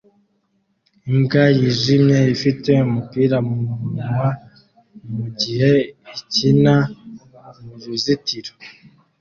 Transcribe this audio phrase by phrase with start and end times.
[1.09, 4.25] Imbwa yijimye ifite umupira mumunwa
[5.15, 5.73] mugihe
[6.17, 6.75] ikina
[7.63, 8.53] muruzitiro